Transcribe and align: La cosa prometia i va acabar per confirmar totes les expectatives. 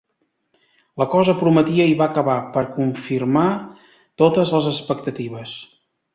La 1.01 1.05
cosa 1.11 1.35
prometia 1.41 1.85
i 1.89 1.93
va 1.99 2.07
acabar 2.13 2.39
per 2.57 2.65
confirmar 2.79 3.45
totes 4.25 4.57
les 4.57 4.73
expectatives. 4.75 5.57